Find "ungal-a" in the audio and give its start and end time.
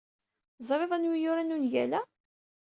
1.55-2.01